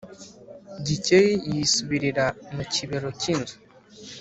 Gikeli 0.85 1.33
yisubirira 1.55 2.25
mu 2.55 2.63
kibero 2.73 3.07
cy’inzu. 3.19 3.57